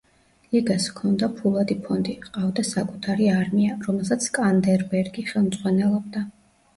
[0.53, 6.23] ლიგას ჰქონდა ფულადი ფონდი, ჰყავდა საკუთარი არმია, რომელსაც სკანდერბეგი ხელმძღვანელობდა.